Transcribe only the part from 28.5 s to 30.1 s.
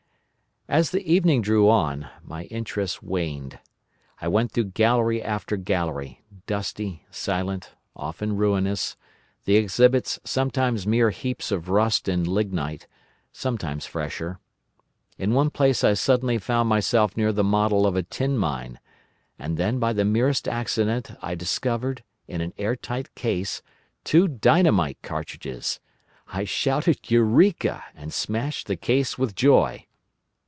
the case with joy.